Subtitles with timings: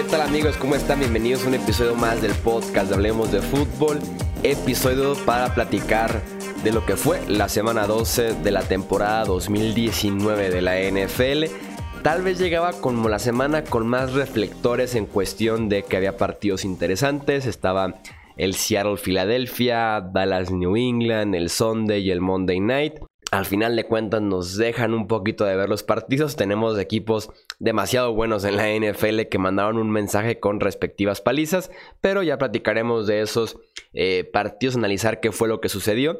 [0.00, 0.56] ¿Qué tal amigos?
[0.56, 1.00] ¿Cómo están?
[1.00, 3.98] Bienvenidos a un episodio más del podcast de Hablemos de Fútbol.
[4.42, 6.22] Episodio para platicar
[6.64, 11.54] de lo que fue la semana 12 de la temporada 2019 de la NFL.
[12.02, 16.64] Tal vez llegaba como la semana con más reflectores en cuestión de que había partidos
[16.64, 17.44] interesantes.
[17.44, 18.00] Estaba
[18.38, 22.94] el Seattle Philadelphia, Dallas New England, el Sunday y el Monday Night
[23.30, 26.36] al final de cuentas nos dejan un poquito de ver los partidos.
[26.36, 31.70] Tenemos equipos demasiado buenos en la NFL que mandaron un mensaje con respectivas palizas,
[32.00, 33.58] pero ya platicaremos de esos
[33.92, 36.18] eh, partidos, analizar qué fue lo que sucedió,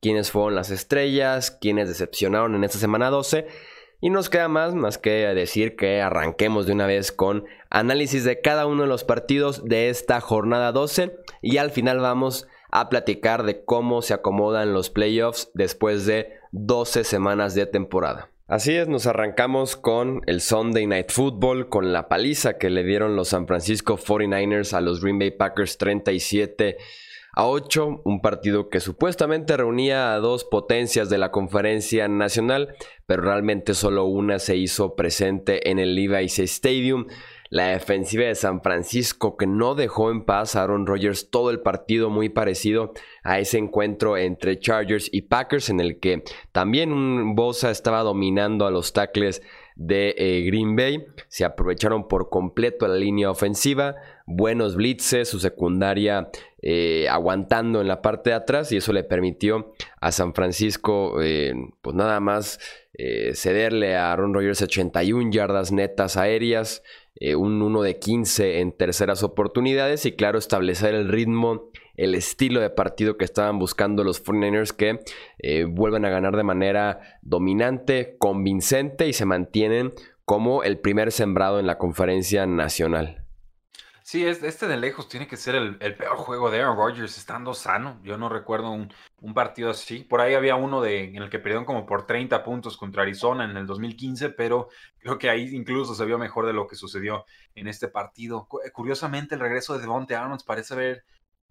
[0.00, 3.46] quiénes fueron las estrellas, quiénes decepcionaron en esta semana 12.
[4.00, 8.40] Y nos queda más, más que decir que arranquemos de una vez con análisis de
[8.40, 13.44] cada uno de los partidos de esta jornada 12 y al final vamos a platicar
[13.44, 18.30] de cómo se acomodan los playoffs después de 12 semanas de temporada.
[18.46, 23.14] Así es, nos arrancamos con el Sunday Night Football, con la paliza que le dieron
[23.14, 26.78] los San Francisco 49ers a los Green Bay Packers 37
[27.34, 33.22] a 8, un partido que supuestamente reunía a dos potencias de la conferencia nacional, pero
[33.22, 37.06] realmente solo una se hizo presente en el Levi's Stadium.
[37.50, 41.60] La defensiva de San Francisco que no dejó en paz a Aaron Rodgers todo el
[41.60, 47.34] partido muy parecido a ese encuentro entre Chargers y Packers en el que también un
[47.34, 49.42] Bosa estaba dominando a los tackles
[49.78, 51.06] de eh, Green Bay.
[51.28, 53.94] Se aprovecharon por completo la línea ofensiva,
[54.26, 59.72] buenos blitzes, su secundaria eh, aguantando en la parte de atrás y eso le permitió
[60.00, 62.58] a San Francisco eh, pues nada más
[63.32, 66.82] cederle a Aaron Rodgers 81 yardas netas aéreas.
[67.20, 72.60] Eh, un 1 de 15 en terceras oportunidades y claro establecer el ritmo, el estilo
[72.60, 75.00] de partido que estaban buscando los 49ers que
[75.38, 79.92] eh, vuelven a ganar de manera dominante, convincente y se mantienen
[80.24, 83.27] como el primer sembrado en la conferencia nacional.
[84.10, 88.00] Sí, este de lejos tiene que ser el, peor juego de Aaron Rodgers estando sano.
[88.02, 88.88] Yo no recuerdo un,
[89.34, 89.98] partido así.
[90.02, 93.44] Por ahí había uno de, en el que perdieron como por 30 puntos contra Arizona
[93.44, 97.26] en el 2015, pero creo que ahí incluso se vio mejor de lo que sucedió
[97.54, 98.48] en este partido.
[98.64, 101.04] Eh, curiosamente, el regreso de Devontae Adams parece haber,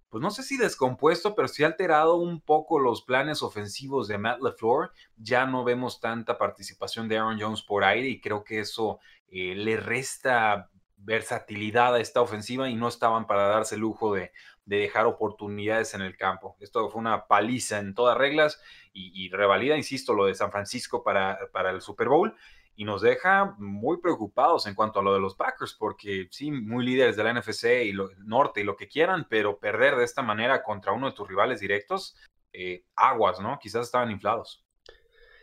[0.09, 4.41] pues no sé si descompuesto, pero sí alterado un poco los planes ofensivos de Matt
[4.41, 4.93] LeFleur.
[5.15, 8.97] Ya no vemos tanta participación de Aaron Jones por aire y creo que eso
[9.27, 10.71] eh, le resta
[11.07, 14.33] versatilidad a esta ofensiva y no estaban para darse el lujo de,
[14.65, 16.57] dejar oportunidades en el campo.
[16.59, 21.39] Esto fue una paliza en todas reglas y, revalida, insisto, lo de San Francisco para,
[21.71, 22.35] el Super Bowl
[22.75, 26.85] y nos deja muy preocupados en cuanto a lo de los Packers, porque sí, muy
[26.85, 30.21] líderes de la NFC y lo, norte y lo que quieran, pero perder de esta
[30.21, 32.17] manera contra uno de tus rivales directos,
[32.51, 33.57] eh, aguas, ¿no?
[33.59, 34.66] Quizás estaban inflados.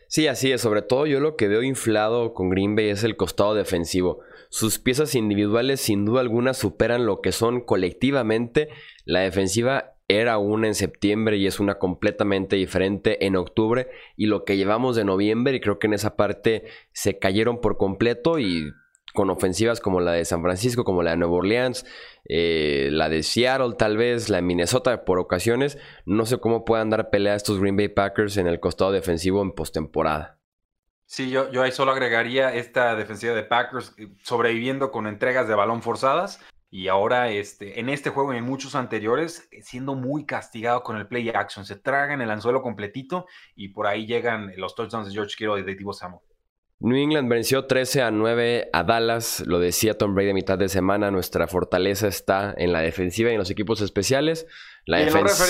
[0.07, 0.61] Sí, así es.
[0.61, 4.19] Sobre todo yo lo que veo inflado con Green Bay es el costado defensivo.
[4.49, 8.69] Sus piezas individuales sin duda alguna superan lo que son colectivamente.
[9.05, 13.87] La defensiva era una en septiembre y es una completamente diferente en octubre.
[14.15, 17.77] Y lo que llevamos de noviembre, y creo que en esa parte se cayeron por
[17.77, 18.71] completo y
[19.15, 21.83] con ofensivas como la de San Francisco, como la de Nueva Orleans,
[22.29, 25.79] eh, la de Seattle tal vez, la de Minnesota por ocasiones.
[26.05, 29.41] No sé cómo puedan dar pelea a estos Green Bay Packers en el costado defensivo
[29.41, 30.39] en postemporada.
[31.07, 35.55] Sí, yo, yo ahí solo agregaría esta defensiva de Packers eh, sobreviviendo con entregas de
[35.55, 36.39] balón forzadas
[36.69, 40.97] y ahora este, en este juego y en muchos anteriores eh, siendo muy castigado con
[40.97, 41.65] el play action.
[41.65, 45.63] Se tragan el anzuelo completito y por ahí llegan los touchdowns de George Kittle y
[45.63, 46.25] de Divo Samuel.
[46.79, 50.69] New England venció 13 a 9 a Dallas, lo decía Tom Brady a mitad de
[50.69, 54.45] semana, nuestra fortaleza está en la defensiva y en los equipos especiales.
[54.85, 55.45] La defensa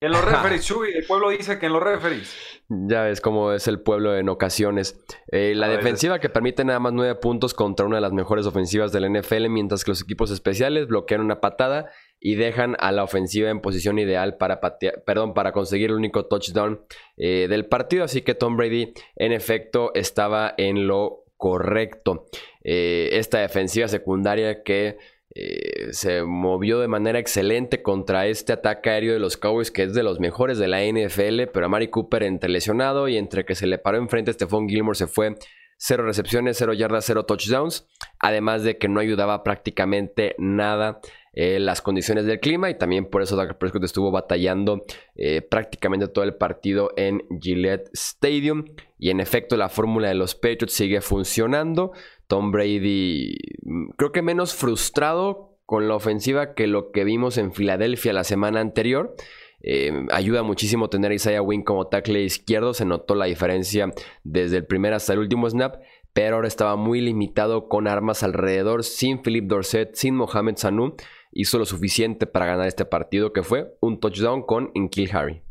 [0.00, 2.34] en los referees, Chuy, el pueblo dice que en los referees.
[2.68, 5.00] Ya ves cómo es el pueblo en ocasiones.
[5.32, 8.92] Eh, la defensiva que permite nada más nueve puntos contra una de las mejores ofensivas
[8.92, 11.90] del NFL, mientras que los equipos especiales bloquean una patada
[12.20, 16.80] y dejan a la ofensiva en posición ideal para perdón, para conseguir el único touchdown
[17.16, 18.04] eh, del partido.
[18.04, 22.26] Así que Tom Brady, en efecto, estaba en lo correcto.
[22.64, 24.98] Eh, esta defensiva secundaria que
[25.34, 29.94] eh, se movió de manera excelente contra este ataque aéreo de los Cowboys, que es
[29.94, 33.54] de los mejores de la NFL, pero a Mari Cooper entre lesionado y entre que
[33.54, 35.36] se le paró enfrente a Stephon Gilmore se fue
[35.76, 37.86] cero recepciones, cero yardas, cero touchdowns,
[38.18, 41.00] además de que no ayudaba prácticamente nada
[41.40, 46.08] eh, las condiciones del clima y también por eso Dak Prescott estuvo batallando eh, prácticamente
[46.08, 48.64] todo el partido en Gillette Stadium
[48.98, 51.92] y en efecto la fórmula de los Patriots sigue funcionando.
[52.26, 57.52] Tom Brady mm, creo que menos frustrado con la ofensiva que lo que vimos en
[57.52, 59.14] Filadelfia la semana anterior.
[59.62, 62.74] Eh, ayuda muchísimo tener Isaiah Wynn como tackle izquierdo.
[62.74, 63.92] Se notó la diferencia
[64.24, 65.76] desde el primer hasta el último snap.
[66.12, 70.96] pero ahora estaba muy limitado con armas alrededor, sin Philip Dorset, sin Mohamed Sanu,
[71.32, 75.42] hizo lo suficiente para ganar este partido que fue un touchdown con Inkil Harry.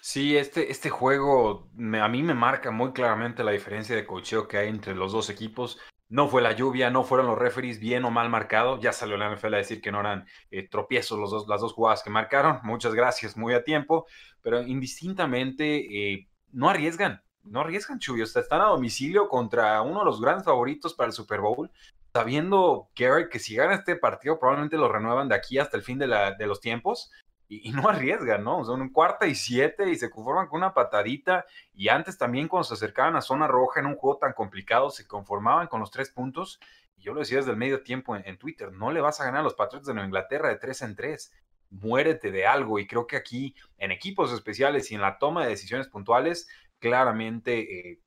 [0.00, 4.58] Sí, este, este juego a mí me marca muy claramente la diferencia de cocheo que
[4.58, 5.78] hay entre los dos equipos.
[6.10, 8.80] No fue la lluvia, no fueron los referees bien o mal marcados.
[8.82, 11.72] Ya salió la NFL a decir que no eran eh, tropiezos los dos, las dos
[11.72, 12.60] jugadas que marcaron.
[12.64, 14.06] Muchas gracias, muy a tiempo.
[14.42, 18.20] Pero indistintamente eh, no arriesgan, no arriesgan, Chuy.
[18.20, 21.70] Están a domicilio contra uno de los grandes favoritos para el Super Bowl.
[22.14, 25.98] Sabiendo, Garrett, que si gana este partido probablemente lo renuevan de aquí hasta el fin
[25.98, 27.10] de, la, de los tiempos
[27.48, 28.64] y, no arriesgan, ¿no?
[28.64, 31.44] Son un cuarta y siete y se conforman con una patadita.
[31.74, 35.08] Y antes también cuando se acercaban a zona roja en un juego tan complicado, se
[35.08, 36.60] conformaban con los tres puntos.
[36.96, 39.40] Y yo lo decía desde el medio tiempo en, Twitter, no le vas a ganar
[39.40, 41.32] a los Patriots de Nueva Inglaterra de tres en tres.
[41.70, 42.78] Muérete de algo.
[42.78, 46.46] Y creo que aquí, en equipos especiales y en la toma de decisiones puntuales,
[46.78, 48.00] claramente eh,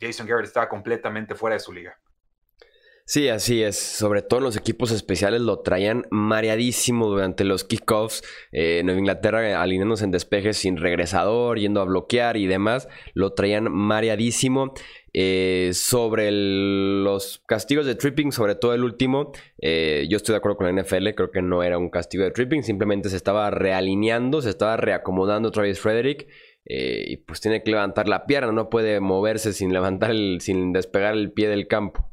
[0.00, 1.96] Jason Garrett estaba completamente fuera de su liga.
[3.06, 3.78] Sí, así es.
[3.78, 8.22] Sobre todo los equipos especiales lo traían mareadísimo durante los kickoffs.
[8.50, 12.88] Eh, Nueva Inglaterra alineándose en despejes sin regresador, yendo a bloquear y demás.
[13.12, 14.72] Lo traían mareadísimo.
[15.12, 20.56] Eh, sobre los castigos de tripping, sobre todo el último, eh, yo estoy de acuerdo
[20.56, 24.42] con la NFL, creo que no era un castigo de tripping, simplemente se estaba realineando,
[24.42, 26.26] se estaba reacomodando Travis Frederick.
[26.66, 31.14] y pues tiene que levantar la pierna, no puede moverse sin levantar el, sin despegar
[31.14, 32.10] el pie del campo.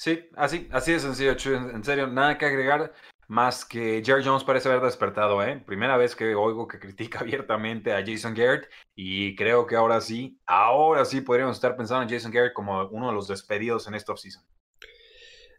[0.00, 1.32] Sí, así, así de sencillo,
[1.74, 2.94] En serio, nada que agregar
[3.28, 5.62] más que Jerry Jones parece haber despertado, ¿eh?
[5.66, 10.40] Primera vez que oigo que critica abiertamente a Jason Garrett y creo que ahora sí,
[10.46, 14.12] ahora sí podríamos estar pensando en Jason Garrett como uno de los despedidos en esta
[14.12, 14.42] offseason.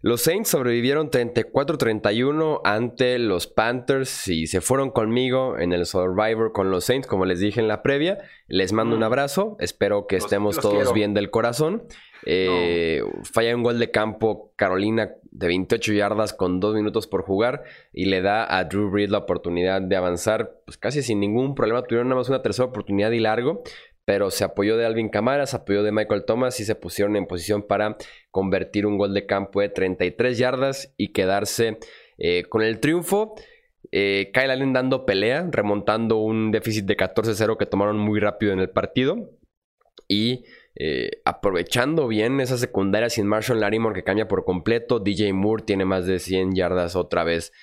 [0.04, 6.72] Los Saints sobrevivieron 34-31 ante los Panthers y se fueron conmigo en el Survivor con
[6.72, 8.18] los Saints, como les dije en la previa.
[8.48, 9.06] Les mando un mm.
[9.06, 11.84] abrazo, espero que estemos todos bien del corazón.
[12.26, 17.64] Eh, falla un gol de campo Carolina de 28 yardas con 2 minutos por jugar
[17.94, 21.84] y le da a Drew Brees la oportunidad de avanzar pues casi sin ningún problema.
[21.84, 23.64] Tuvieron nada más una tercera oportunidad y largo,
[24.12, 27.28] pero se apoyó de Alvin Kamara, se apoyó de Michael Thomas y se pusieron en
[27.28, 27.96] posición para
[28.30, 31.78] convertir un gol de campo de 33 yardas y quedarse
[32.18, 33.36] eh, con el triunfo.
[33.90, 38.60] Eh, Kyle Allen dando pelea, remontando un déficit de 14-0 que tomaron muy rápido en
[38.60, 39.30] el partido.
[40.10, 40.44] Y
[40.76, 45.00] eh, aprovechando bien esa secundaria sin Marshall Larimore que cambia por completo.
[45.00, 47.54] DJ Moore tiene más de 100 yardas otra vez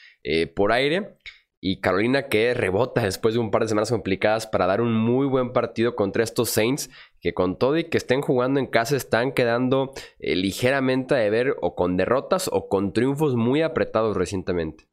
[0.56, 1.18] por aire.
[1.60, 5.26] Y Carolina que rebota después de un par de semanas complicadas para dar un muy
[5.26, 6.88] buen partido contra estos Saints
[7.20, 11.56] que con todo y que estén jugando en casa están quedando eh, ligeramente a deber
[11.60, 14.88] o con derrotas o con triunfos muy apretados recientemente.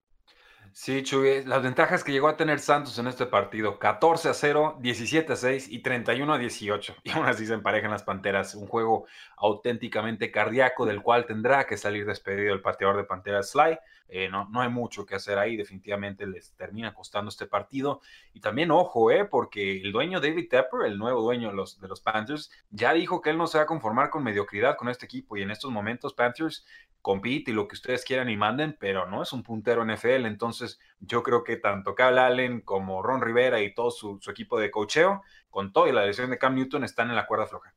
[0.78, 4.80] Sí, Chuy, las ventajas que llegó a tener Santos en este partido, 14 a 0,
[4.82, 6.96] 17 a 6 y 31 a 18.
[7.06, 9.06] Y aún así se emparejan las Panteras, un juego
[9.38, 13.78] auténticamente cardíaco del cual tendrá que salir despedido el pateador de Panteras Sly.
[14.08, 18.02] Eh, no, no hay mucho que hacer ahí, definitivamente les termina costando este partido.
[18.34, 21.88] Y también ojo, eh, porque el dueño David Tepper, el nuevo dueño de los, de
[21.88, 25.06] los Panthers, ya dijo que él no se va a conformar con mediocridad con este
[25.06, 26.66] equipo y en estos momentos Panthers
[27.06, 30.26] compite y lo que ustedes quieran y manden, pero no es un puntero NFL.
[30.26, 34.72] Entonces, yo creo que tanto Cal Allen como Ron Rivera y todo su, equipo de
[34.72, 37.76] cocheo, con todo y la lesión de Cam Newton, están en la cuerda floja.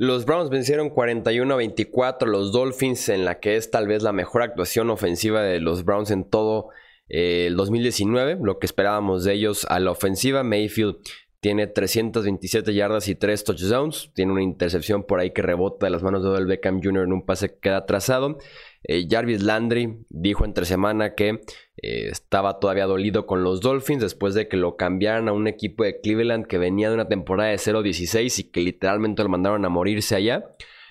[0.00, 4.12] Los Browns vencieron 41 a 24 los Dolphins en la que es tal vez la
[4.12, 6.68] mejor actuación ofensiva de los Browns en todo
[7.08, 10.44] eh, el 2019, lo que esperábamos de ellos a la ofensiva.
[10.44, 10.98] Mayfield
[11.40, 14.10] tiene 327 yardas y 3 touchdowns.
[14.14, 17.04] Tiene una intercepción por ahí que rebota de las manos de Odell Beckham Jr.
[17.04, 18.38] en un pase que queda trazado.
[18.82, 21.40] Eh, Jarvis Landry dijo entre semana que
[21.76, 25.84] eh, estaba todavía dolido con los Dolphins después de que lo cambiaran a un equipo
[25.84, 29.68] de Cleveland que venía de una temporada de 0-16 y que literalmente lo mandaron a
[29.68, 30.44] morirse allá.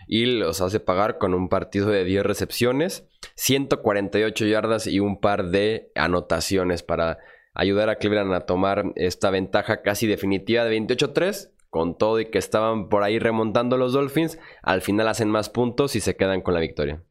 [0.09, 5.49] Y los hace pagar con un partido de 10 recepciones, 148 yardas y un par
[5.49, 7.17] de anotaciones para
[7.57, 11.51] ayudar a Cleveland a tomar esta ventaja casi definitiva de 28-3.
[11.69, 15.97] Con todo y que estaban por ahí remontando los Dolphins, al final hacen más puntos
[15.97, 17.03] y se quedan con la victoria.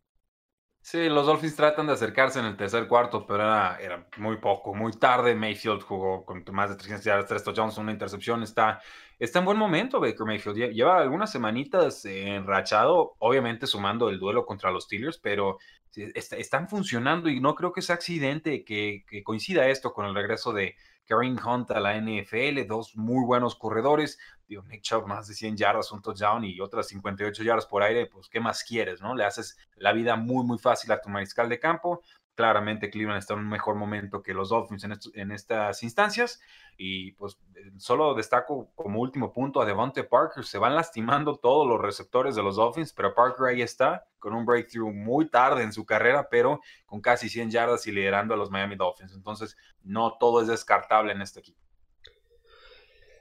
[0.81, 4.93] Sí, los Dolphins tratan de acercarse en el tercer cuarto, pero era, muy poco, muy
[4.93, 5.35] tarde.
[5.35, 8.43] Mayfield jugó con más de 300 yardas, 3 touchdowns, una intercepción.
[8.43, 8.81] Está,
[9.19, 10.73] está en buen momento Baker Mayfield.
[10.73, 15.59] Lleva algunas semanitas enrachado, obviamente sumando el duelo contra los Steelers, pero
[15.95, 20.77] están funcionando y no creo que sea accidente que, coincida esto con el regreso de
[21.07, 24.19] Kareem Hunt a la NFL, dos muy buenos corredores,
[24.49, 28.29] Nick Chubb más de 100 yardas, un touchdown y otras 58 yardas por aire, pues
[28.29, 29.15] ¿qué más quieres, no?
[29.15, 32.03] Le haces la vida muy, muy fácil a tu mariscal de campo
[32.37, 36.41] claramente Cleveland está en un mejor momento que los Dolphins en, estas instancias.
[36.77, 37.39] Y pues
[37.79, 40.45] solo destaco como último punto a Devontae Parker.
[40.45, 44.45] Se van lastimando todos los receptores de los Dolphins, pero Parker ahí está con un
[44.45, 48.51] breakthrough muy tarde en su carrera, pero con casi 100 yardas y liderando a los
[48.51, 49.15] Miami Dolphins.
[49.15, 51.66] Entonces, no todo es descartable en este equipo.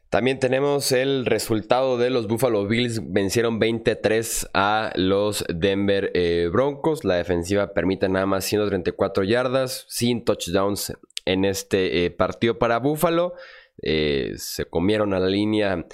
[0.09, 3.01] También tenemos el resultado de los Buffalo Bills.
[3.11, 7.03] Vencieron 23 a los Denver eh, Broncos.
[7.03, 10.93] La defensiva permite nada más 134 yardas, sin touchdowns
[11.25, 13.33] en este eh, partido para Buffalo.
[13.81, 15.85] Eh, se comieron a la línea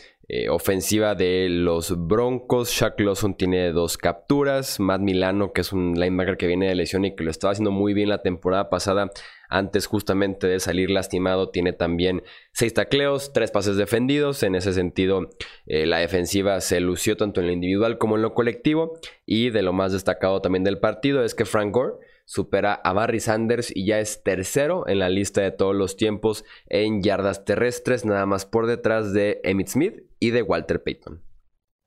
[0.50, 2.70] ofensiva de los Broncos.
[2.70, 4.80] Shaq Lawson tiene dos capturas.
[4.80, 7.72] Matt Milano, que es un linebacker que viene de lesión y que lo estaba haciendo
[7.72, 9.12] muy bien la temporada pasada,
[9.50, 12.24] antes justamente de salir lastimado, tiene también
[12.54, 14.44] seis tacleos, tres pases defendidos.
[14.44, 15.30] En ese sentido,
[15.66, 18.94] eh, la defensiva se lució tanto en lo individual como en lo colectivo.
[19.26, 21.96] Y de lo más destacado también del partido es que Frank Gore
[22.32, 26.46] supera a Barry Sanders y ya es tercero en la lista de todos los tiempos
[26.68, 31.22] en yardas terrestres, nada más por detrás de Emmitt Smith y de Walter Payton.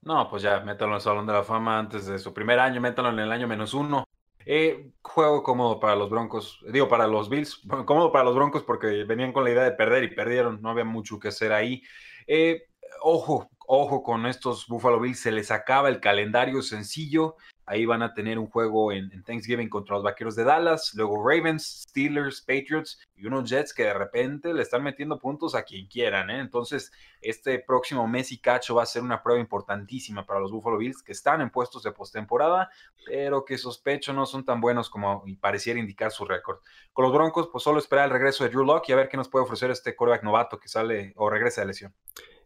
[0.03, 2.79] No, pues ya, métalo en el Salón de la Fama antes de su primer año,
[2.79, 4.05] métalo en el año menos uno.
[4.45, 9.05] Eh, juego cómodo para los Broncos, digo para los Bills, cómodo para los Broncos porque
[9.05, 11.83] venían con la idea de perder y perdieron, no había mucho que hacer ahí.
[12.27, 12.65] Eh,
[13.01, 17.37] ojo, ojo con estos Buffalo Bills, se les acaba el calendario sencillo,
[17.67, 21.85] Ahí van a tener un juego en, Thanksgiving contra los Vaqueros de Dallas, luego Ravens,
[21.89, 26.29] Steelers, Patriots y unos Jets que de repente le están metiendo puntos a quien quieran.
[26.31, 26.41] ¿eh?
[26.41, 26.93] Entonces,
[27.23, 31.03] este próximo mes y cacho va a ser una prueba importantísima para los Buffalo Bills
[31.03, 32.71] que están en puestos de postemporada,
[33.07, 36.59] pero que sospecho no son tan buenos como pareciera indicar su récord.
[36.93, 39.17] Con los Broncos, pues solo esperar el regreso de Drew Locke y a ver qué
[39.17, 41.95] nos puede ofrecer este quarterback novato que sale o regresa de lesión.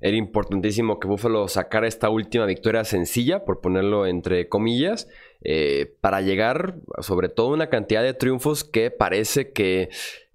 [0.00, 5.08] Era importantísimo que Buffalo sacara esta última victoria sencilla, por ponerlo entre comillas,
[5.42, 9.88] eh, para llegar sobre todo a una cantidad de triunfos que parece que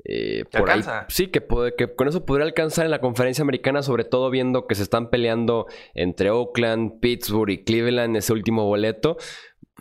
[0.05, 1.41] eh, por ahí, sí, que,
[1.77, 5.09] que, con eso podría alcanzar en la conferencia americana, sobre todo viendo que se están
[5.09, 9.17] peleando entre Oakland, Pittsburgh y Cleveland ese último boleto.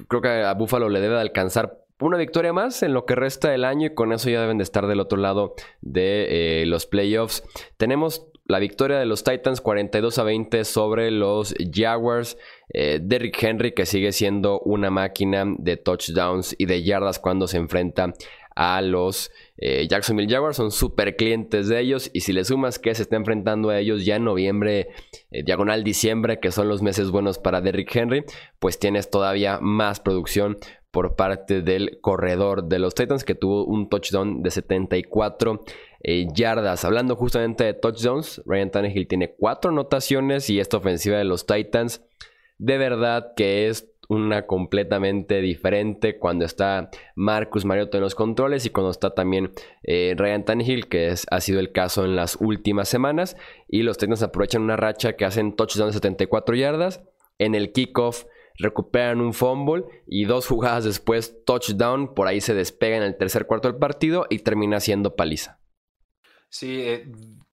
[0.09, 3.51] Creo que a Buffalo le debe de alcanzar una victoria más en lo que resta
[3.51, 6.87] del año y con eso ya deben de estar del otro lado de eh, los
[6.87, 7.45] playoffs.
[7.77, 12.37] Tenemos la victoria de los Titans 42 a 20 sobre los Jaguars.
[12.75, 17.59] Eh, Derrick Henry que sigue siendo una máquina de touchdowns y de yardas cuando se
[17.59, 18.15] enfrenta
[18.55, 20.57] a los eh, Jacksonville Jaguars.
[20.57, 22.11] Son súper clientes de ellos.
[22.13, 24.89] Y si le sumas que se está enfrentando a ellos ya en noviembre,
[25.31, 28.25] eh, diagonal diciembre, que son los meses buenos para Derrick Henry,
[28.59, 30.59] pues tienes todavía más producción
[30.91, 35.65] por parte del corredor de los Titans que tuvo un touchdown de 74
[36.03, 36.85] eh, yardas.
[36.85, 42.03] Hablando justamente de touchdowns, Ryan Tannehill tiene cuatro anotaciones y esta ofensiva de los Titans
[42.63, 48.71] de verdad que es una completamente diferente cuando está Marcus Mariota en los controles y
[48.71, 49.51] cuando está también
[49.83, 53.37] eh, Ryan Tannehill, que es, ha sido el caso en las últimas semanas.
[53.67, 57.03] Y los Titans aprovechan una racha que hacen touchdown de 74 yardas.
[57.39, 58.27] En el kickoff
[58.59, 62.15] recuperan un fumble y dos jugadas después touchdown.
[62.15, 65.62] Por ahí se despega en el tercer cuarto del partido y termina siendo paliza.
[66.53, 67.11] Sí, eh,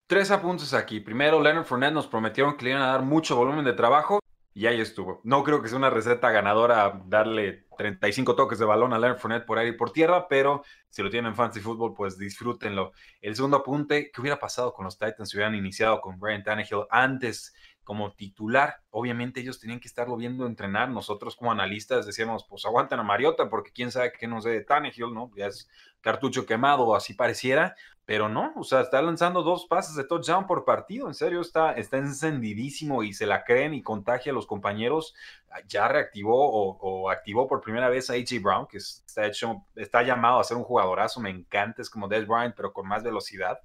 [0.07, 0.99] tres apuntes aquí.
[0.99, 4.19] Primero, Leonard Fournette nos prometieron que le iban a dar mucho volumen de trabajo
[4.53, 5.21] y ahí estuvo.
[5.23, 9.45] No creo que sea una receta ganadora darle 35 toques de balón a Leonard Fournette
[9.45, 12.91] por aire y por tierra, pero si lo tienen en Fantasy Football, pues disfrútenlo.
[13.21, 16.83] El segundo apunte, ¿qué hubiera pasado con los Titans si hubieran iniciado con Brian Tannehill
[16.89, 17.53] antes
[17.89, 18.83] como titular.
[18.91, 20.89] Obviamente ellos tenían que estarlo viendo entrenar.
[20.89, 25.11] Nosotros como analistas decíamos, pues aguanten a Mariota porque quién sabe qué nos dé Tannehill,
[25.11, 25.31] ¿no?
[25.35, 25.67] Ya es
[25.99, 30.45] cartucho quemado o así pareciera, pero no, o sea, está lanzando dos pases de touchdown
[30.45, 34.45] por partido, en serio, está, está encendidísimo y se la creen y contagia a los
[34.45, 35.15] compañeros.
[35.67, 40.39] Ya reactivó o, activó por primera vez a AJ Brown, que está hecho, está llamado
[40.39, 43.59] a ser un jugadorazo, me encanta, es como Des Bryant, pero con más velocidad.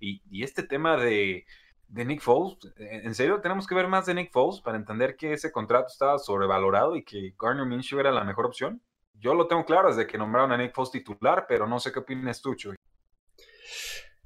[0.00, 1.46] y este tema de
[1.88, 2.56] de Nick Foles.
[2.76, 6.18] En serio, tenemos que ver más de Nick Foles para entender que ese contrato estaba
[6.18, 8.80] sobrevalorado y que Garner Minshew era la mejor opción.
[9.14, 11.98] Yo lo tengo claro desde que nombraron a Nick Foles titular, pero no sé qué
[11.98, 12.76] opinas tú, Chuy.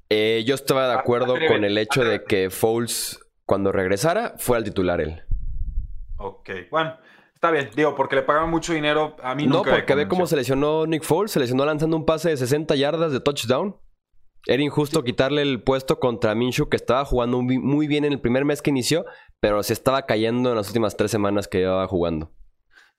[0.09, 4.63] Eh, yo estaba de acuerdo con el hecho de que Foles, cuando regresara, fue al
[4.63, 5.23] titular él.
[6.17, 6.95] Ok, bueno,
[7.33, 7.71] está bien.
[7.75, 9.15] Digo, porque le pagaban mucho dinero.
[9.23, 9.55] A mí no.
[9.55, 11.31] No, porque ve cómo se lesionó Nick Foles.
[11.31, 13.75] Se lesionó lanzando un pase de 60 yardas de touchdown.
[14.45, 18.43] Era injusto quitarle el puesto contra Minshew, que estaba jugando muy bien en el primer
[18.43, 19.05] mes que inició,
[19.39, 22.31] pero se estaba cayendo en las últimas tres semanas que llevaba jugando.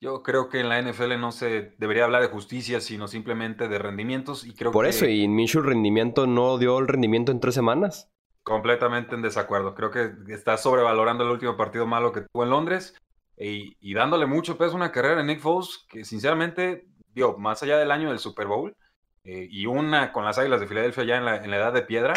[0.01, 3.79] Yo creo que en la NFL no se debería hablar de justicia, sino simplemente de
[3.79, 4.45] rendimientos.
[4.45, 8.11] Y creo Por eso, y Minshew rendimiento no dio el rendimiento en tres semanas.
[8.43, 9.75] Completamente en desacuerdo.
[9.75, 12.95] Creo que está sobrevalorando el último partido malo que tuvo en Londres
[13.39, 17.79] y, dándole mucho peso a una carrera en Nick Foles que sinceramente, digo, más allá
[17.79, 18.77] del año del Super Bowl,
[19.25, 22.15] eh, y una con las Águilas de Filadelfia ya en la, edad de piedra,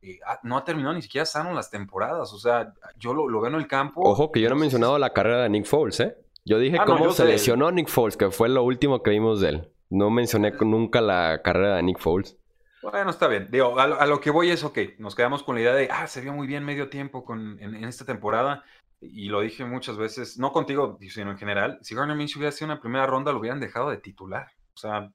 [0.00, 2.32] eh, no ha terminado ni siquiera sano las temporadas.
[2.32, 4.00] O sea, yo lo, veo en el campo.
[4.02, 6.16] Ojo, que yo no he mencionado la carrera de Nick Foles, ¿eh?
[6.46, 9.48] Yo dije ah, cómo se lesionó Nick Foles, que fue lo último que vimos de
[9.50, 9.72] él.
[9.90, 12.38] No mencioné nunca la carrera de Nick Foles.
[12.82, 13.48] Bueno, está bien.
[13.50, 16.20] Digo, a lo, que voy es, ok, nos quedamos con la idea de, ah, se
[16.20, 18.62] vio muy bien medio tiempo con, en, esta temporada.
[19.00, 21.78] Y lo dije muchas veces, no contigo, sino en general.
[21.82, 24.46] Si Garner Minshew hubiera sido una primera ronda, lo hubieran dejado de titular.
[24.74, 25.10] O sea,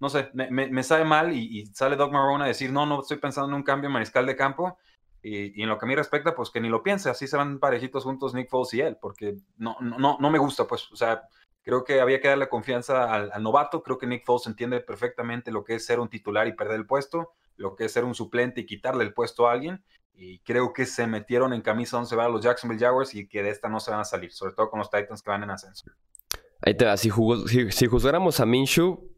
[0.00, 3.18] no sé, me, me, sabe mal y, sale Doug Marrone a decir, no, no estoy
[3.18, 4.78] pensando en un cambio en mariscal de campo.
[5.22, 7.58] Y, en lo que a mí respecta, pues que ni lo piense, así se van
[7.58, 11.22] parejitos juntos Nick Foles y él, porque no, no, no me gusta, pues, o sea,
[11.62, 13.82] Creo que había que darle confianza al, novato.
[13.82, 16.86] Creo que Nick Foles entiende perfectamente lo que es ser un titular y perder el
[16.86, 19.84] puesto, lo que es ser un suplente y quitarle el puesto a alguien.
[20.14, 23.50] Y creo que se metieron en camisa 11 a los Jacksonville Jaguars y que de
[23.50, 25.90] esta no se van a salir, sobre todo con los Titans que van en ascenso.
[26.62, 26.96] Ahí te va.
[26.96, 27.10] Si,
[27.70, 29.10] si, juzgáramos a Minshew,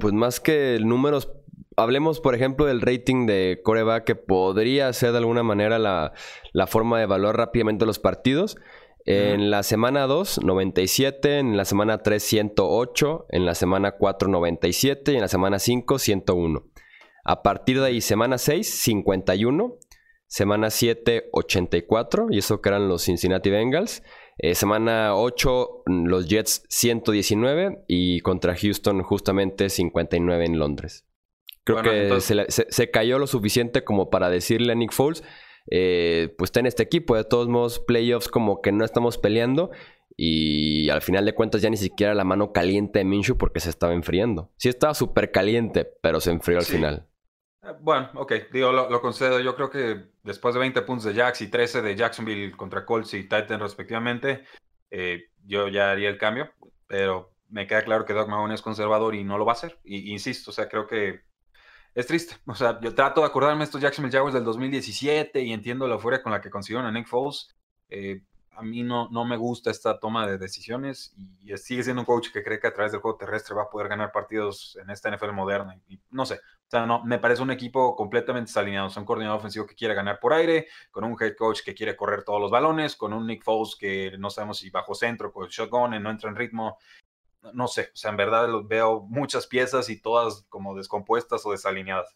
[0.00, 1.30] pues más que números
[1.76, 6.12] hablemos, por ejemplo, del rating de Coreback, que podría ser de alguna manera la,
[6.52, 8.56] la, forma de evaluar rápidamente los partidos.
[9.06, 11.38] En la semana 2, 97.
[11.38, 13.26] En la semana 3, 108.
[13.30, 15.12] En la semana 4, 97.
[15.12, 16.64] Y en la semana 5, 101.
[17.24, 19.78] A partir de ahí, semana 6, 51.
[20.26, 22.26] Semana 7, 84.
[22.30, 24.02] Y eso que eran los Cincinnati Bengals.
[24.42, 27.84] Eh, semana 8, los Jets 119.
[27.88, 31.06] Y contra Houston, justamente 59 en Londres.
[31.64, 35.22] Creo que se, se, cayó lo suficiente como para decirle a Nick Foles
[35.70, 37.16] eh, pues está en este equipo.
[37.16, 39.70] De todos modos, playoffs como que no estamos peleando.
[40.16, 43.70] Y al final de cuentas ya ni siquiera la mano caliente de Minshew porque se
[43.70, 44.52] estaba enfriando.
[44.56, 47.06] Sí estaba súper caliente, pero se enfrió al final.
[47.62, 49.40] Eh, bueno, ok, digo, lo, concedo.
[49.40, 53.14] Yo creo que después de 20 puntos de Jax y 13 de Jacksonville contra Colts
[53.14, 54.44] y Titan respectivamente,
[54.90, 56.52] eh, yo ya haría el cambio.
[56.86, 59.78] Pero me queda claro que Doug Mahoney es conservador y no lo va a hacer.
[59.84, 61.22] Y insisto, o sea, creo que
[61.94, 62.36] es triste.
[62.46, 66.22] O sea, yo trato de acordarme estos Jacksonville Jaguars del 2017 y entiendo la furia
[66.22, 67.56] con la que consiguieron a Nick Foles.
[67.88, 68.22] Eh,
[68.60, 72.28] a mí no, no me gusta esta toma de decisiones y sigue siendo un coach
[72.30, 75.10] que cree que a través del juego terrestre va a poder ganar partidos en esta
[75.10, 75.80] NFL moderna.
[75.88, 78.88] Y, no sé, o sea, no, me parece un equipo completamente desalineado.
[78.88, 81.96] Es un coordinador ofensivo que quiere ganar por aire, con un head coach que quiere
[81.96, 85.48] correr todos los balones, con un Nick Foles que no sabemos si bajo centro, con
[85.48, 86.78] shotgun, no entra en ritmo
[87.54, 92.14] no sé, o sea, en verdad veo muchas piezas y todas como descompuestas o desalineadas.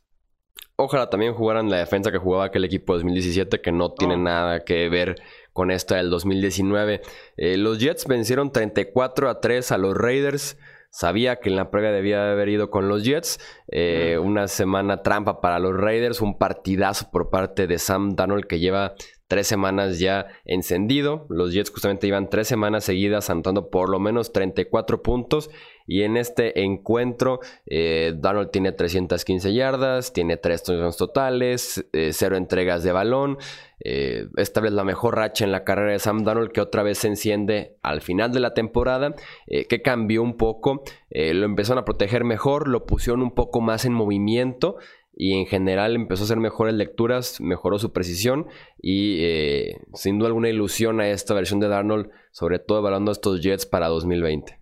[0.77, 4.65] Ojalá también jugaran la defensa que jugaba aquel equipo de 2017, que no tiene nada
[4.65, 5.15] que ver
[5.55, 7.01] con esta del 2019.
[7.39, 10.59] Eh, los Jets vencieron 34 a 3 a los Raiders.
[10.91, 13.41] Sabía que en la previa debía haber ido con los Jets.
[13.69, 18.59] Eh, una semana trampa para los Raiders, un partidazo por parte de Sam Darnold que
[18.59, 18.95] lleva
[19.29, 21.27] tres semanas ya encendido.
[21.29, 25.51] Los Jets justamente iban tres semanas seguidas anotando por lo menos 34 puntos.
[25.87, 32.37] Y en este encuentro, eh, Donald tiene 315 yardas, tiene tres touchdowns totales, eh, cero
[32.37, 33.37] entregas de balón.
[33.81, 36.99] Eh, esta vez la mejor racha en la carrera de Sam Donald que otra vez
[36.99, 39.15] se enciende al final de la temporada,
[39.47, 40.85] que cambió un poco.
[41.11, 44.79] lo empezaron a proteger mejor, lo pusieron un poco más en movimiento
[45.17, 48.49] y en general empezó a hacer mejores lecturas, mejoró su precisión
[48.81, 53.41] y eh, sin duda alguna ilusión a esta versión de Darnold, sobre todo evaluando estos
[53.41, 54.59] Jets para 2020.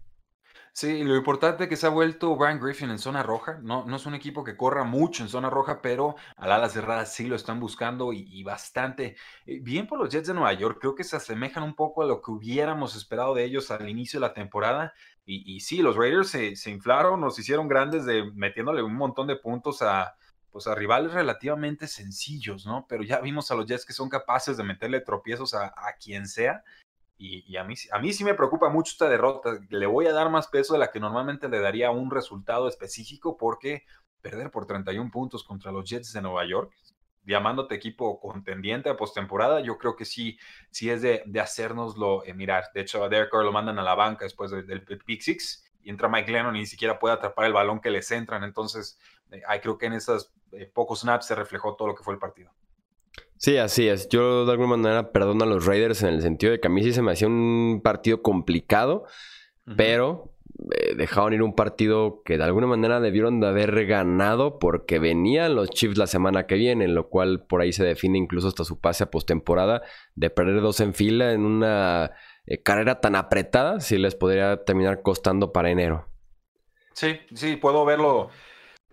[0.75, 3.59] Sí, lo importante es que se ha vuelto Brian Griffin en zona roja.
[3.63, 7.05] No, no es un equipo que corra mucho en zona roja, pero al ala cerrada
[7.05, 9.17] sí lo están buscando y, bastante.
[9.45, 12.07] Eh, bien por los Jets de Nueva York, creo que se asemejan un poco a
[12.07, 14.95] lo que hubiéramos esperado de ellos al inicio de la temporada.
[15.27, 19.37] Y, sí, los Raiders se, se inflaron, nos hicieron grandes de metiéndole un montón de
[19.37, 20.17] puntos a,
[20.53, 22.87] pues a rivales relativamente sencillos, ¿no?
[22.89, 26.63] Pero ya vimos a los Jets que son capaces de meterle tropiezos a, quien sea.
[27.17, 29.59] Y, a, mí, a mí sí me preocupa mucho esta derrota.
[29.71, 33.37] Le voy a dar más peso de la que normalmente le daría un resultado específico
[33.37, 33.85] porque
[34.21, 36.73] perder por 31 puntos contra los Jets de Nueva York,
[37.25, 40.37] llamándote equipo contendiente a postemporada, yo creo que sí,
[40.71, 42.65] sí es de, de hacérnoslo eh, mirar.
[42.75, 45.91] De hecho, a Derek Carr lo mandan a la banca después del pick six y
[45.91, 48.45] entra Mike Lennon y ni siquiera puede atrapar el balón que les entran.
[48.45, 48.99] Entonces,
[49.31, 52.21] eh, creo que en esos eh, pocos snaps se reflejó todo lo que fue el
[52.21, 52.51] partido.
[53.37, 54.09] Sí, así es.
[54.09, 56.83] Yo de alguna manera perdono a los Raiders en el sentido de que a mí
[56.83, 59.05] sí se me hacía un partido complicado,
[59.77, 60.33] pero
[60.71, 65.57] eh, dejaron ir un partido que de alguna manera debieron de haber ganado porque venían
[65.57, 68.79] los Chiefs la semana que viene, lo cual por ahí se define incluso hasta su
[68.79, 69.83] pase a postemporada
[70.15, 72.13] de perder dos en fila en una
[72.63, 76.07] carrera tan apretada, si les podría terminar costando para enero.
[76.93, 78.31] Sí, sí, puedo verlo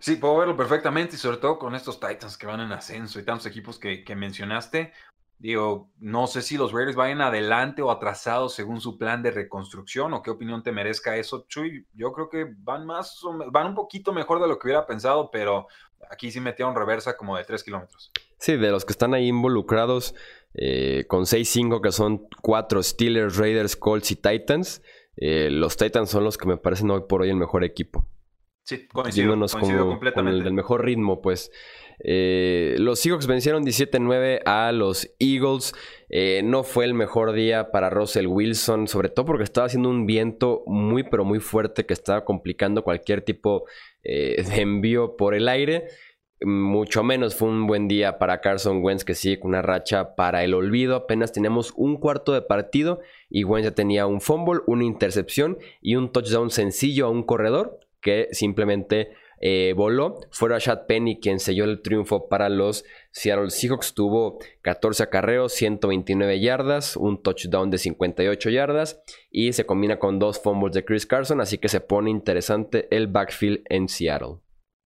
[0.00, 3.24] Sí, puedo verlo perfectamente y sobre todo con estos Titans que van en ascenso y
[3.24, 4.92] tantos equipos que, mencionaste.
[5.38, 10.12] Digo, no sé si los Raiders vayan adelante o atrasados según su plan de reconstrucción
[10.14, 11.86] o qué opinión te merezca eso, Chuy.
[11.94, 15.68] Yo creo que van más, van un poquito mejor de lo que hubiera pensado, pero
[16.10, 18.10] aquí sí metieron reversa como de 3 kilómetros.
[18.38, 20.14] Sí, de los que están ahí involucrados,
[20.54, 24.82] eh, con 6-5 que son 4 Steelers, Raiders, Colts y Titans,
[25.16, 28.06] eh, los Titans son los que me parecen hoy por hoy el mejor equipo.
[28.64, 30.12] Sí, coincido, coincido completamente.
[30.12, 31.50] Con el del mejor ritmo, pues.
[32.02, 35.74] Eh, los Seahawks vencieron 17-9 a los Eagles.
[36.08, 40.06] Eh, no fue el mejor día para Russell Wilson, sobre todo porque estaba haciendo un
[40.06, 43.64] viento muy, pero muy fuerte que estaba complicando cualquier tipo
[44.02, 45.88] eh, de envío por el aire.
[46.42, 50.42] Mucho menos fue un buen día para Carson Wentz, que sigue con una racha para
[50.42, 50.96] el olvido.
[50.96, 55.96] Apenas teníamos un cuarto de partido y Wentz ya tenía un fumble, una intercepción y
[55.96, 60.20] un touchdown sencillo a un corredor que simplemente eh, voló.
[60.30, 63.94] Fue Rashad Penny quien selló el triunfo para los Seattle Seahawks.
[63.94, 70.40] Tuvo 14 acarreos, 129 yardas, un touchdown de 58 yardas y se combina con dos
[70.42, 74.40] fumbles de Chris Carson, así que se pone interesante el backfield en Seattle.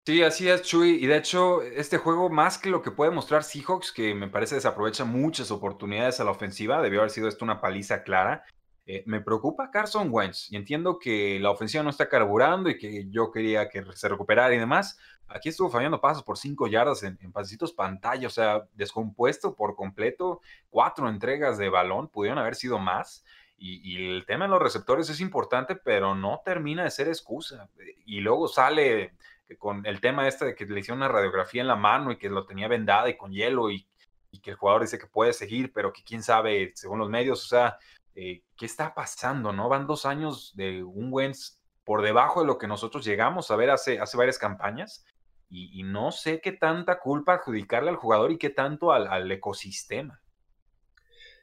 [0.06, 1.02] Sí, así es, Chuy.
[1.02, 4.54] Y de hecho, este juego, más que lo que puede mostrar Seahawks, que me parece
[4.54, 8.44] desaprovecha muchas oportunidades a la ofensiva, debió haber sido esto una paliza clara.
[8.86, 13.06] Eh, me preocupa Carson Wentz y entiendo que la ofensiva no está carburando y que
[13.08, 14.98] yo quería que se recuperara y demás.
[15.26, 19.74] Aquí estuvo fallando pasos por cinco yardas en, en pasecitos pantalla, o sea, descompuesto por
[19.74, 20.42] completo.
[20.68, 23.24] Cuatro entregas de balón, pudieron haber sido más.
[23.56, 27.70] Y, y, el tema de los receptores es importante, pero no termina de ser excusa.
[28.04, 29.14] Y luego sale
[29.58, 32.28] con el tema este de que le hicieron una radiografía en la mano y que
[32.28, 33.86] lo tenía vendada y con hielo y,
[34.30, 37.44] y que el jugador dice que puede seguir, pero que quién sabe, según los medios,
[37.44, 37.78] o sea,
[38.14, 39.52] eh, ¿qué está pasando?
[39.52, 39.68] ¿No?
[39.68, 43.70] Van dos años de un Wentz por debajo de lo que nosotros llegamos a ver
[43.70, 45.04] hace, hace varias campañas.
[45.50, 50.20] Y, no sé qué tanta culpa adjudicarle al jugador y qué tanto al, ecosistema.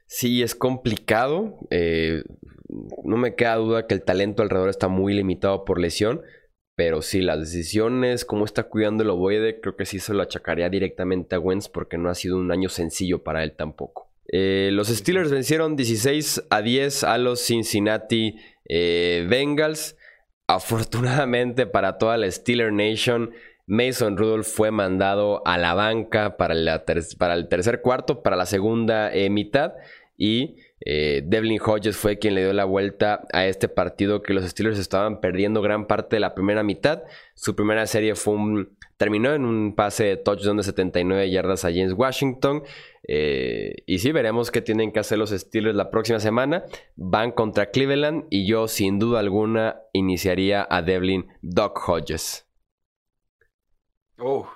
[0.06, 1.56] Sí, es complicado.
[1.70, 2.22] Eh,
[3.04, 6.20] no me queda duda que el talento alrededor está muy limitado por lesión.
[6.74, 10.68] Pero sí, las decisiones, cómo está cuidando el ovoide, creo que sí se lo achacaría
[10.68, 14.11] directamente a Wentz porque no ha sido un año sencillo para él tampoco.
[14.32, 18.36] Eh, los Steelers vencieron 16 a 10 a los Cincinnati
[18.68, 19.96] eh, Bengals.
[20.46, 23.32] Afortunadamente para toda la Steeler Nation,
[23.66, 26.54] Mason Rudolph fue mandado a la banca para,
[27.18, 29.74] para el tercer cuarto, para la segunda eh, mitad.
[30.16, 34.78] Y Devlin Hodges fue quien le dio la vuelta a este partido que los Steelers
[34.78, 37.04] estaban perdiendo gran parte de la primera mitad.
[37.34, 41.72] Su primera serie fue un, terminó en un pase de touchdown de 79 yardas a
[41.72, 42.62] James Washington.
[43.02, 46.62] Eh, y sí, veremos qué tienen que hacer los Steelers la próxima semana.
[46.94, 52.46] Van contra Cleveland y yo sin duda alguna iniciaría a Devlin Doc Hodges.
[54.18, 54.48] Oh,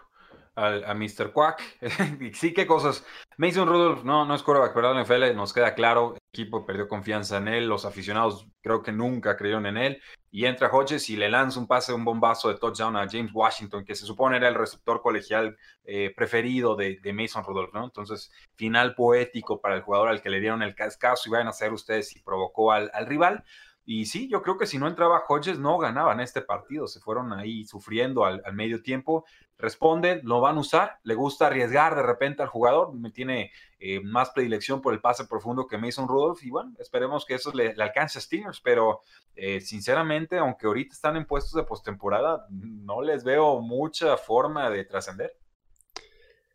[0.57, 1.33] a, Mr.
[1.33, 1.63] Quack.
[2.35, 3.05] sí, qué cosas.
[3.37, 6.15] Mason Rudolph no, no es quarterback, pero la nos queda claro.
[6.15, 7.69] El equipo perdió confianza en él.
[7.69, 10.03] Los aficionados creo que nunca creyeron en él.
[10.31, 13.85] Y entra Hodges y le lanza un pase, un bombazo de touchdown a James Washington,
[13.85, 17.85] que se supone era el receptor colegial eh, preferido de, Mason Rudolph, ¿no?
[17.85, 21.51] Entonces, final poético para el jugador al que le dieron el caso y vayan a
[21.51, 23.45] hacer ustedes si provocó al, al rival.
[23.89, 27.33] Y sí, yo creo que si no entraba Hodges no ganaban este partido, se fueron
[27.33, 29.25] ahí sufriendo al, medio tiempo.
[29.59, 34.01] Responde, lo van a usar, le gusta arriesgar de repente al jugador, me tiene eh,
[34.01, 37.77] más predilección por el pase profundo que Mason Rudolph y bueno, esperemos que eso le,
[37.79, 39.03] alcance a Steelers, pero
[39.37, 44.85] eh, sinceramente, aunque ahorita están en puestos de postemporada, no les veo mucha forma de
[44.85, 45.33] trascender.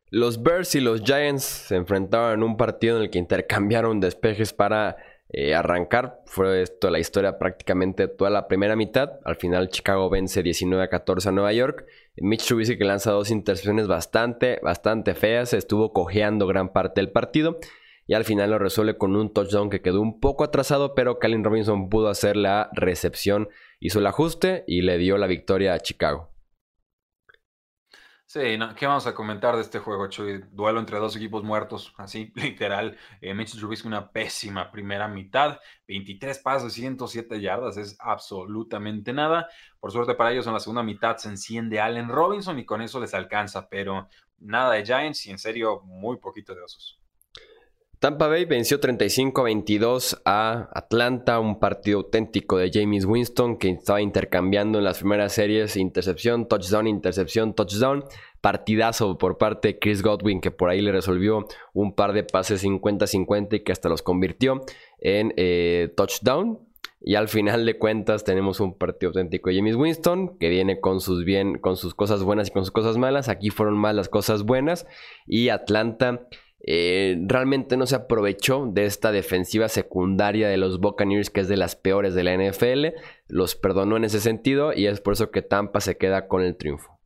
[0.09, 4.51] Los Bears y los Giants se enfrentaron en un partido en el que intercambiaron despejes
[4.51, 4.97] para
[5.33, 6.21] eh, arrancar.
[6.25, 9.19] Fue esto la historia prácticamente toda la primera mitad.
[9.23, 11.85] Al final Chicago vence 19 a 14 a Nueva York.
[12.17, 15.53] Mitch Trubisky que lanza dos intercepciones bastante, bastante feas.
[15.53, 17.59] Estuvo cojeando gran parte del partido.
[18.07, 21.45] Y al final lo resuelve con un touchdown que quedó un poco atrasado, pero Calvin
[21.45, 23.47] Robinson pudo hacer la recepción,
[23.79, 26.30] hizo el ajuste y le dio la victoria a Chicago.
[28.33, 28.39] Sí,
[28.77, 30.41] ¿qué vamos a comentar de este juego, Chuy?
[30.53, 32.97] Duelo entre dos equipos muertos, así, literal.
[33.19, 39.49] Eh, Mitchell Trubisky una pésima primera mitad, 23 pasos, 107 yardas, es absolutamente nada.
[39.81, 43.01] Por suerte para ellos en la segunda mitad se enciende Allen Robinson y con eso
[43.01, 47.00] les alcanza, pero nada de Giants y en serio muy poquito de osos.
[48.01, 54.79] Tampa Bay venció 35-22 a Atlanta, un partido auténtico de James Winston que estaba intercambiando
[54.79, 58.03] en las primeras series intercepción, touchdown, intercepción, touchdown.
[58.41, 62.63] Partidazo por parte de Chris Godwin que por ahí le resolvió un par de pases
[62.63, 64.61] 50-50 y que hasta los convirtió
[64.97, 66.57] en eh, touchdown.
[67.01, 71.01] Y al final de cuentas tenemos un partido auténtico de James Winston que viene con
[71.01, 73.29] sus bien, con sus cosas buenas y con sus cosas malas.
[73.29, 74.87] Aquí fueron más las cosas buenas
[75.27, 76.27] y Atlanta
[76.63, 81.57] eh, realmente no se aprovechó de esta defensiva secundaria de los Buccaneers, que es de
[81.57, 82.87] las peores de la NFL.
[83.27, 86.55] Los perdonó en ese sentido y es por eso que Tampa se queda con el
[86.55, 86.99] triunfo.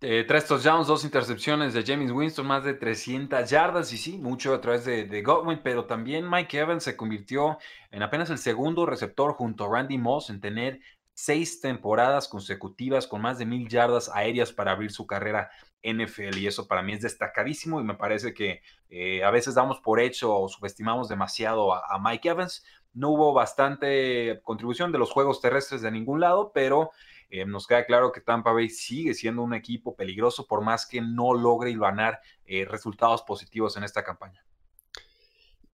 [0.00, 4.52] Eh, tres touchdowns, dos intercepciones de James Winston, más de 300 yardas y sí, mucho
[4.52, 7.58] a través de, de, Godwin, pero también Mike Evans se convirtió
[7.90, 10.80] en apenas el segundo receptor junto a Randy Moss en tener
[11.14, 15.48] seis temporadas consecutivas con más de mil yardas aéreas para abrir su carrera
[15.84, 19.80] NFL y eso para mí es destacadísimo y me parece que eh, a veces damos
[19.80, 22.64] por hecho o subestimamos demasiado a, Mike Evans.
[22.94, 26.90] No hubo bastante contribución de los juegos terrestres de ningún lado, pero
[27.28, 31.00] eh, nos queda claro que Tampa Bay sigue siendo un equipo peligroso por más que
[31.00, 34.44] no logre ganar eh, resultados positivos en esta campaña.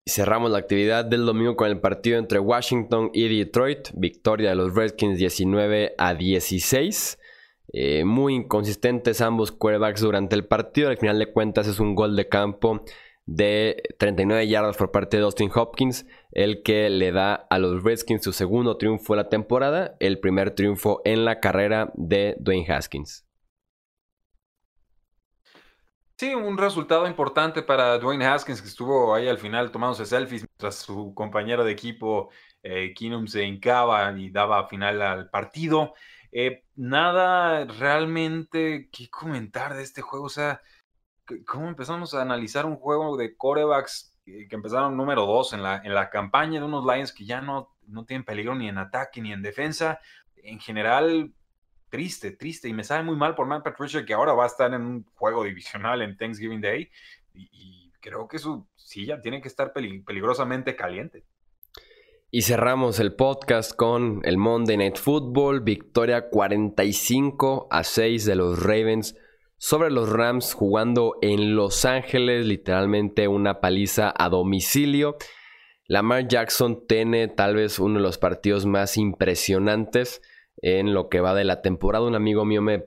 [0.06, 3.90] Cerramos la actividad del domingo con el partido entre Washington y Detroit.
[3.94, 7.19] Victoria de los Redskins 19 a 16.
[7.72, 10.88] Eh, muy inconsistentes ambos quarterbacks durante el partido.
[10.88, 12.84] Al final de cuentas es un gol de campo
[13.26, 18.24] de 39 yardas por parte de Austin Hopkins, el que le da a los Redskins
[18.24, 23.24] su segundo triunfo de la temporada, el primer triunfo en la carrera de Dwayne Haskins.
[26.20, 30.74] Sí, un resultado importante para Dwayne Haskins, que estuvo ahí al final tomándose selfies mientras
[30.74, 32.30] su compañero de equipo,
[32.62, 32.92] eh,
[33.26, 35.94] se hincaba y daba final al partido.
[36.32, 40.26] Eh, nada realmente que comentar de este juego.
[40.26, 40.60] O sea,
[41.46, 45.94] ¿cómo empezamos a analizar un juego de corebacks que empezaron número dos en la, en
[45.94, 49.32] la campaña de unos Lions que ya no, no tienen peligro ni en ataque ni
[49.32, 49.98] en defensa?
[50.36, 51.34] En general,
[51.90, 52.68] triste, triste.
[52.68, 55.04] Y me sabe muy mal por Matt Patricia que ahora va a estar en un
[55.14, 56.90] juego divisional en Thanksgiving Day.
[57.34, 61.22] Y, creo que su silla tiene que estar peligrosamente caliente.
[62.32, 68.62] Y cerramos el podcast con el Monday Night Football, victoria 45 a 6 de los
[68.62, 69.16] Ravens
[69.56, 75.16] sobre los Rams jugando en Los Ángeles, literalmente una paliza a domicilio.
[75.88, 80.22] Lamar Jackson tiene tal vez uno de los partidos más impresionantes
[80.62, 82.06] en lo que va de la temporada.
[82.06, 82.84] Un amigo mío me,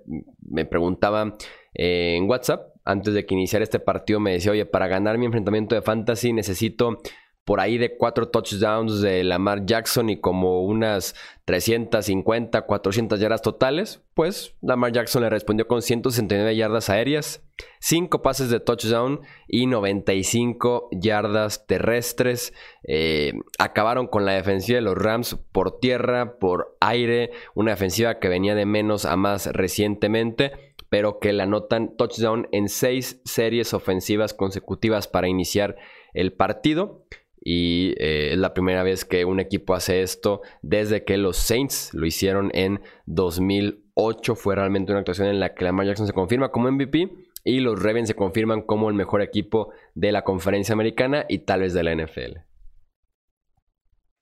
[0.64, 1.36] preguntaba
[1.74, 5.26] eh, en WhatsApp, antes de que iniciara este partido, me decía, oye, para ganar mi
[5.26, 7.00] enfrentamiento de fantasy necesito
[7.46, 11.14] por ahí de cuatro touchdowns de Lamar Jackson y como unas
[11.46, 17.44] 350, 400 yardas totales, pues Lamar Jackson le respondió con 169 yardas aéreas,
[17.82, 22.54] 5 pases de touchdown y 95 yardas terrestres.
[22.88, 28.30] Eh, acabaron con la defensiva de los Rams por tierra, por aire, una defensiva que
[28.30, 34.36] venía de menos a más recientemente pero que le anotan touchdown en 6 series ofensivas
[34.36, 35.76] consecutivas para iniciar
[36.14, 37.08] el partido
[37.44, 41.94] y eh, es la primera vez que un equipo hace esto desde que los Saints
[41.94, 44.36] lo hicieron en 2008.
[44.36, 47.10] Fue realmente una actuación en la que Lamar Jackson se confirma como MVP
[47.44, 51.62] y los Ravens se confirman como el mejor equipo de la conferencia americana y tal
[51.62, 52.40] vez de la NFL.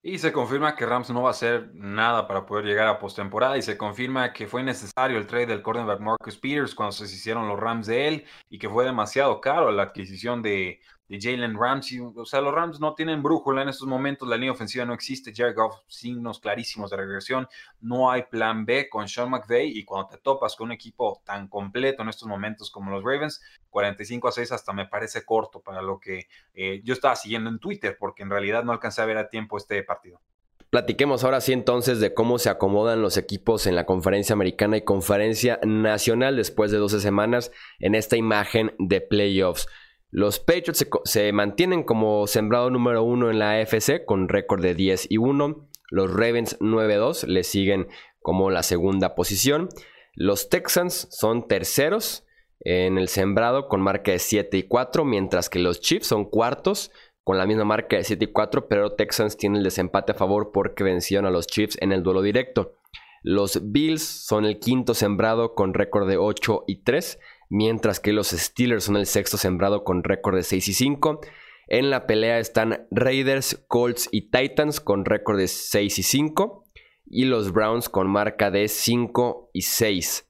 [0.03, 3.55] Y se confirma que Rams no va a hacer nada para poder llegar a postemporada
[3.55, 7.47] y se confirma que fue necesario el trade del cornerback Marcus Peters cuando se hicieron
[7.47, 10.79] los Rams de él y que fue demasiado caro la adquisición de,
[11.11, 11.99] de Jalen Ramsey.
[11.99, 15.33] O sea, los Rams no tienen brújula en estos momentos, la línea ofensiva no existe,
[15.35, 17.49] Jared Goff, signos clarísimos de regresión,
[17.81, 21.49] no hay plan B con Sean McVay y cuando te topas con un equipo tan
[21.49, 25.81] completo en estos momentos como los Ravens, 45 a 6 hasta me parece corto para
[25.81, 29.17] lo que eh, yo estaba siguiendo en Twitter, porque en realidad no alcancé a ver
[29.17, 30.21] a tiempo este partido.
[30.69, 34.85] Platiquemos ahora sí entonces de cómo se acomodan los equipos en la conferencia americana y
[34.85, 39.67] conferencia nacional después de 12 semanas en esta imagen de playoffs.
[40.11, 45.07] Los Patriots se, mantienen como sembrado número uno en la AFC con récord de 10
[45.09, 45.69] y 1.
[45.89, 47.87] Los Ravens 9-2 le siguen
[48.21, 49.69] como la segunda posición.
[50.13, 52.27] Los Texans son terceros
[52.59, 56.91] en el sembrado con marca de 7 y 4, mientras que los Chiefs son cuartos
[57.23, 60.51] con la misma marca de 7 y 4, pero Texans tienen el desempate a favor
[60.51, 62.75] porque vencieron a los Chiefs en el duelo directo.
[63.23, 67.19] Los Bills son el quinto sembrado con récord de 8 y 3
[67.51, 71.19] mientras que los Steelers son el sexto sembrado con récord de 6 y 5.
[71.67, 76.65] En la pelea están Raiders, Colts y Titans con récord de 6 y 5
[77.05, 80.29] y los Browns con marca de 5 y 6.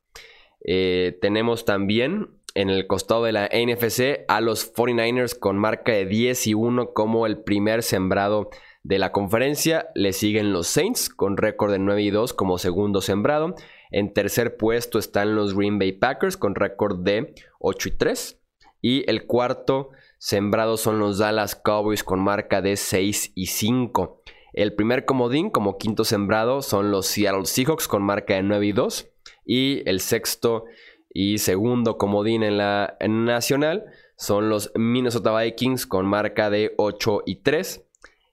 [0.65, 6.07] Eh, tenemos también en el costado de la NFC a los 49ers con marca de
[6.07, 8.49] 10 y 1 como el primer sembrado
[8.83, 9.89] de la conferencia.
[9.95, 13.55] Le siguen los Saints con récord de 9 y 2 como segundo sembrado.
[13.91, 18.39] En tercer puesto están los Green Bay Packers con récord de 8 y 3.
[18.81, 24.21] Y el cuarto sembrado son los Dallas Cowboys con marca de 6 y 5.
[24.53, 28.71] El primer comodín como quinto sembrado son los Seattle Seahawks con marca de 9 y
[28.71, 29.07] 2.
[29.45, 30.65] Y el sexto
[31.13, 37.37] y segundo comodín en la nacional son los Minnesota Vikings con marca de 8 y
[37.37, 37.85] 3.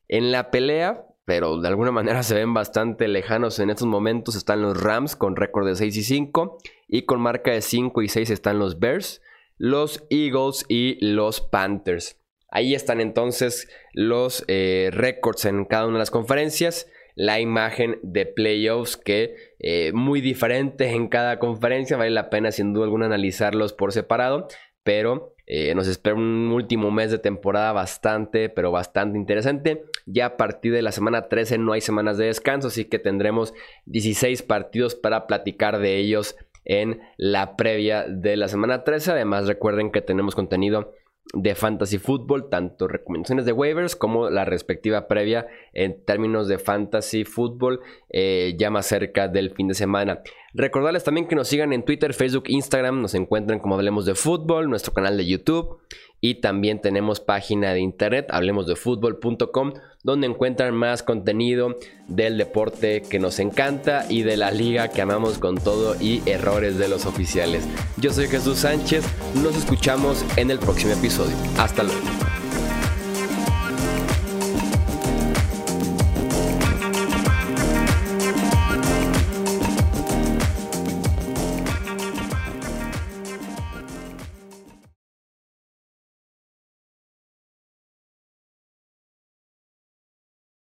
[0.08, 4.62] En la pelea, pero de alguna manera se ven bastante lejanos en estos momentos, están
[4.62, 8.30] los Rams con récord de 6 y 5 y con marca de 5 y 6
[8.30, 9.22] están los Bears,
[9.58, 12.18] los Eagles y los Panthers.
[12.50, 16.86] Ahí están entonces los eh, récords en cada una de las conferencias
[17.18, 21.96] la imagen de playoffs que eh, muy diferente en cada conferencia.
[21.96, 24.46] Vale la pena sin duda alguna analizarlos por separado,
[24.84, 29.82] pero eh, nos espera un último mes de temporada bastante, pero bastante interesante.
[30.10, 33.52] Ya a partir de la semana 13 no hay semanas de descanso, así que tendremos
[33.84, 39.12] 16 partidos para platicar de ellos en la previa de la semana 13.
[39.12, 40.94] Además recuerden que tenemos contenido
[41.34, 47.24] de fantasy football, tanto recomendaciones de waivers como la respectiva previa en términos de fantasy
[47.24, 50.22] football eh, ya más cerca del fin de semana.
[50.54, 54.70] Recordarles también que nos sigan en Twitter, Facebook, Instagram, nos encuentran como Hablemos de Fútbol,
[54.70, 55.80] nuestro canal de YouTube
[56.20, 59.74] y también tenemos página de internet, hablemosdefutbol.com,
[60.08, 65.36] donde encuentran más contenido del deporte que nos encanta y de la liga que amamos
[65.36, 67.68] con todo y errores de los oficiales.
[67.98, 69.04] Yo soy Jesús Sánchez,
[69.42, 71.36] nos escuchamos en el próximo episodio.
[71.58, 72.37] Hasta luego.